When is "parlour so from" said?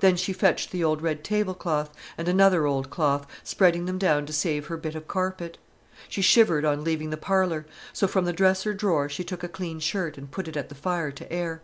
7.16-8.24